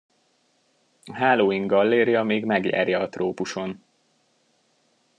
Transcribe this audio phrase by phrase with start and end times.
[1.05, 3.83] A hálóing gallérja még megjárja a trópuson.